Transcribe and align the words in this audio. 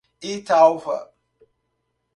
Italva 0.31 0.97